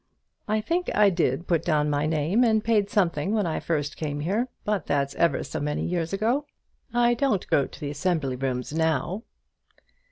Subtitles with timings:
[0.47, 4.21] I think I did put down my name and paid something when I first came
[4.21, 6.47] here, but that's ever so many years ago.
[6.91, 9.21] I don't go to the assembly rooms now."